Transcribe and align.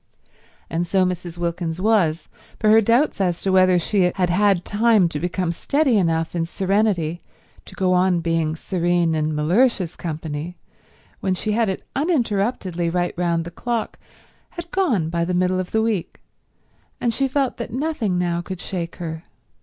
And 0.67 0.87
so 0.87 1.05
Mrs. 1.05 1.37
Wilkins 1.37 1.79
was; 1.79 2.27
for 2.59 2.71
her 2.71 2.81
doubts 2.81 3.21
as 3.21 3.39
to 3.43 3.51
whether 3.51 3.77
she 3.77 4.11
had 4.15 4.31
had 4.31 4.65
time 4.65 5.07
to 5.09 5.19
become 5.19 5.51
steady 5.51 5.95
enough 5.95 6.35
in 6.35 6.47
serenity 6.47 7.21
to 7.65 7.75
go 7.75 7.93
on 7.93 8.19
being 8.19 8.55
serene 8.55 9.13
in 9.13 9.35
Mellersh's 9.35 9.95
company 9.95 10.57
when 11.19 11.35
she 11.35 11.51
had 11.51 11.69
it 11.69 11.85
uninterruptedly 11.95 12.89
right 12.89 13.13
round 13.15 13.45
the 13.45 13.51
clock, 13.51 13.99
had 14.49 14.71
gone 14.71 15.09
by 15.09 15.23
the 15.23 15.35
middle 15.35 15.59
of 15.59 15.69
the 15.69 15.83
week, 15.83 16.19
and 16.99 17.13
she 17.13 17.27
felt 17.27 17.57
that 17.57 17.71
nothing 17.71 18.17
now 18.17 18.41
could 18.41 18.59
shake 18.59 18.95
her. 18.95 19.23